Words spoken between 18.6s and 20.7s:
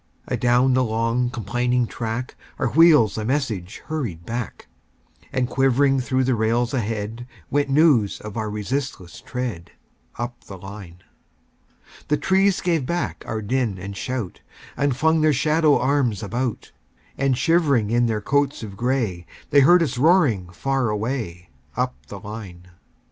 of gray, They heard us roaring